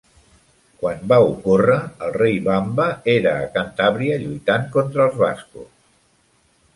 [0.83, 1.75] Quan va ocórrer,
[2.07, 5.69] el rei Vamba era a Cantàbria lluitant contra bascos.